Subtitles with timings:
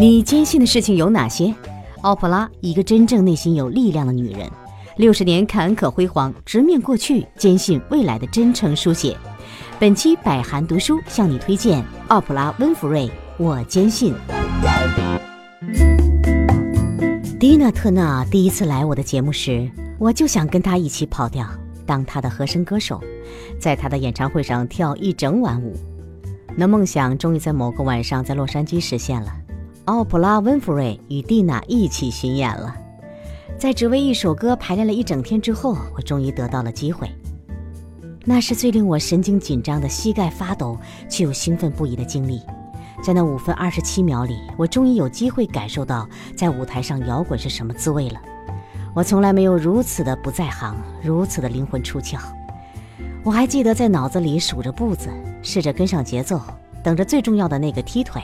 [0.00, 1.52] 你坚信的事情有哪些？
[2.02, 4.48] 奥普拉，一个真正内心有力量的女人，
[4.96, 9.16] 六十年坎坷辉煌，直面过去，坚信未来的真诚书写。
[9.76, 13.10] 本期百寒读书向你推荐奥普拉温弗瑞。
[13.38, 14.14] 我坚信。
[17.40, 19.68] 蒂娜特纳第一次来我的节目时，
[19.98, 21.44] 我就想跟她一起跑调，
[21.84, 23.02] 当她的和声歌手，
[23.58, 25.74] 在她的演唱会上跳一整晚舞。
[26.54, 29.32] 那梦想终于在某个晚上在洛杉矶实现了。
[29.88, 32.76] 奥普拉·温弗瑞与蒂娜一起巡演了，
[33.56, 37.10] 在只为一首歌排练了一整天之后，我终于得到了机会。
[38.26, 40.76] 那是最令我神经紧张的、膝盖发抖
[41.08, 42.42] 却又兴奋不已的经历。
[43.02, 48.20] 在那五分二十七秒里，我终于有机会感受到在舞台上摇滚是什么滋味了。
[48.94, 52.18] 我从来没有如此的不在行，如此的灵魂出窍。
[53.24, 55.08] 我还记得在脑子里数着步子，
[55.42, 56.38] 试着跟上节奏，
[56.84, 58.20] 等着最重要的那个踢腿。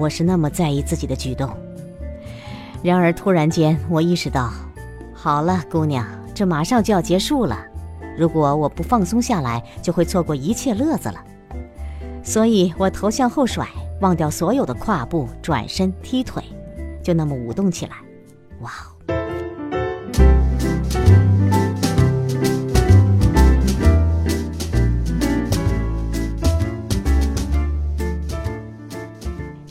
[0.00, 1.54] 我是那么在意自己的举动，
[2.82, 4.50] 然而突然间，我意识到，
[5.12, 7.58] 好了，姑娘，这马上就要结束了。
[8.16, 11.22] 如果我不放松下来，就会错过一切乐子了。
[12.22, 13.68] 所以我头向后甩，
[14.00, 16.42] 忘掉所有的跨步、转身、踢腿，
[17.02, 17.96] 就那么舞动起来。
[18.62, 18.70] 哇！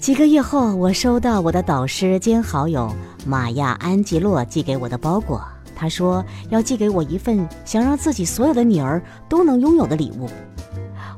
[0.09, 2.91] 几个月后，我收到我的导师兼好友
[3.27, 5.39] 玛亚·安吉洛寄给我的包裹。
[5.75, 10.27] 他说要寄给我一份想让自己所有的女儿都能拥有的礼物。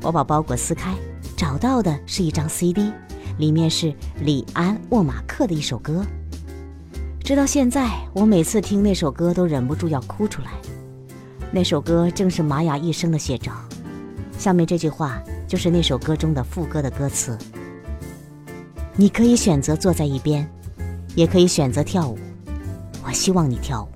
[0.02, 0.94] 我把包裹撕开，
[1.38, 2.92] 找到的是一张 CD，
[3.38, 6.06] 里面是李安·沃马克的一首歌。
[7.24, 10.52] 直到现在，我每次听那首歌都忍不住要哭出来。
[11.50, 13.54] 那首歌正是玛雅一生的写照。
[14.38, 17.38] 下面这句话就是那首歌中的副歌的歌词。
[18.96, 20.48] 你可以选择坐在一边，
[21.16, 22.18] 也可以选择跳舞。
[23.04, 23.88] 我希望你跳舞。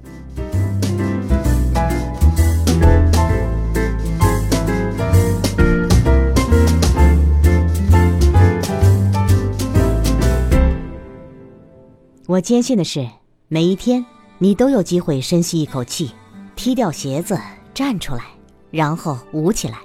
[12.28, 13.08] 我坚信的是，
[13.48, 14.04] 每一天
[14.40, 16.12] 你都有机会深吸一口气，
[16.56, 17.38] 踢掉鞋子，
[17.74, 18.24] 站出来，
[18.72, 19.78] 然后舞起来，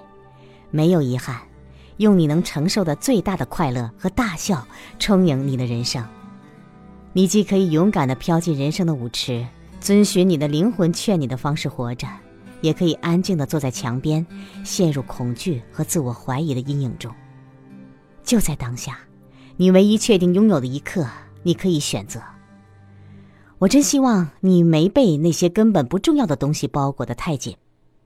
[0.71, 1.50] 没有遗憾。
[2.01, 4.67] 用你能承受的最大的快乐和大笑
[4.99, 6.03] 充盈你的人生。
[7.13, 9.47] 你既可以勇敢地飘进人生的舞池，
[9.81, 12.09] 遵循你的灵魂劝你的方式活着，
[12.63, 14.27] 也可以安静地坐在墙边，
[14.65, 17.15] 陷入恐惧和自我怀疑的阴影中。
[18.25, 18.99] 就在当下，
[19.59, 21.07] 你唯一确定拥有的一刻，
[21.43, 22.23] 你可以选择。
[23.59, 27.59] 我真希望你没被那些根本不重要的东西包裹得太紧。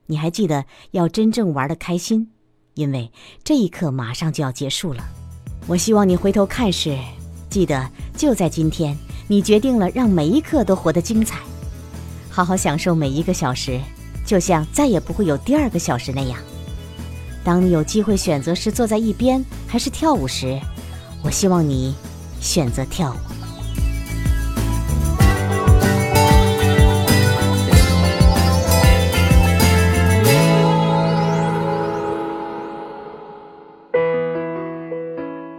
[0.07, 2.33] 你还记得要真正玩得开心。
[2.75, 3.11] 因为
[3.43, 5.03] 这一刻马上就要结束了，
[5.67, 6.99] 我希望你回头看时，
[7.49, 8.97] 记得就在今天，
[9.29, 11.39] 你决定了让每一刻都活得精彩，
[12.29, 13.81] 好好享受每一个小时，
[14.27, 16.39] 就像再也不会有第二个小时那样。
[17.45, 20.61] 当你有机会选择是坐在一边还是跳舞时，
[21.23, 21.95] 我希望你
[22.41, 23.34] 选择跳舞。